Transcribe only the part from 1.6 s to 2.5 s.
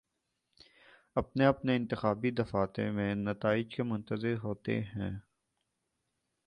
انتخابی